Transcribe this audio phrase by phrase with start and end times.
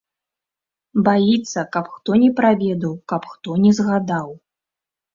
[1.07, 4.27] Баіцца, каб хто не праведаў, каб хто не згадаў.